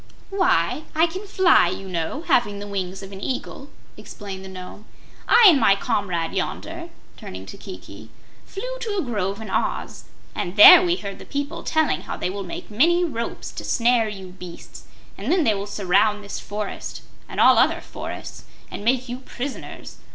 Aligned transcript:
"Why, 0.31 0.85
I 0.95 1.05
can 1.05 1.27
fly, 1.27 1.67
you 1.69 1.87
know, 1.87 2.23
having 2.23 2.57
the 2.57 2.65
wings 2.67 3.03
of 3.03 3.11
an 3.11 3.21
Eagle," 3.21 3.69
explained 3.95 4.43
the 4.43 4.49
Nome. 4.49 4.85
"I 5.27 5.45
and 5.49 5.59
my 5.59 5.75
comrade 5.75 6.33
yonder," 6.33 6.89
turning 7.17 7.45
to 7.45 7.55
Kiki, 7.55 8.09
"flew 8.43 8.79
to 8.79 8.97
a 8.97 9.03
grove 9.03 9.39
in 9.39 9.51
Oz, 9.51 10.05
and 10.33 10.55
there 10.55 10.81
we 10.81 10.95
heard 10.95 11.19
the 11.19 11.23
people 11.25 11.61
telling 11.61 12.01
how 12.01 12.17
they 12.17 12.31
will 12.31 12.41
make 12.43 12.71
many 12.71 13.05
ropes 13.05 13.51
to 13.51 13.63
snare 13.63 14.09
you 14.09 14.29
beasts, 14.29 14.85
and 15.19 15.31
then 15.31 15.43
they 15.43 15.53
will 15.53 15.67
surround 15.67 16.23
this 16.23 16.39
forest, 16.39 17.03
and 17.29 17.39
all 17.39 17.59
other 17.59 17.79
forests, 17.79 18.45
and 18.71 18.83
make 18.83 19.07
you 19.07 19.19
prisoners. 19.19 19.97